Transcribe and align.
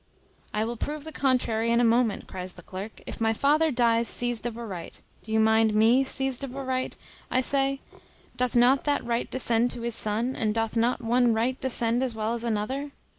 "I 0.51 0.65
will 0.65 0.77
prove 0.77 1.03
the 1.03 1.11
contrary 1.11 1.69
in 1.69 1.79
a 1.79 1.83
moment," 1.83 2.25
cries 2.27 2.53
the 2.53 2.63
clerk: 2.63 3.01
"if 3.05 3.21
my 3.21 3.33
father 3.33 3.69
dies 3.69 4.07
seized 4.07 4.47
of 4.47 4.57
a 4.57 4.65
right; 4.65 4.99
do 5.21 5.31
you 5.31 5.39
mind 5.39 5.75
me, 5.75 6.03
seized 6.03 6.43
of 6.43 6.55
a 6.55 6.63
right, 6.63 6.95
I 7.29 7.41
say; 7.41 7.81
doth 8.35 8.55
not 8.55 8.83
that 8.85 9.05
right 9.05 9.29
descend 9.29 9.69
to 9.69 9.81
his 9.83 9.93
son; 9.93 10.35
and 10.35 10.55
doth 10.55 10.75
not 10.75 11.03
one 11.03 11.35
right 11.35 11.61
descend 11.61 12.01
as 12.01 12.15
well 12.15 12.33
as 12.33 12.43
another?" 12.43 12.93